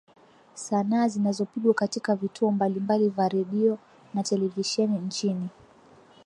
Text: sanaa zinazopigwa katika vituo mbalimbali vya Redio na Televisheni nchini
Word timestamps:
sanaa 0.53 1.07
zinazopigwa 1.07 1.73
katika 1.73 2.15
vituo 2.15 2.51
mbalimbali 2.51 3.09
vya 3.09 3.29
Redio 3.29 3.77
na 4.13 4.23
Televisheni 4.23 4.97
nchini 4.99 5.49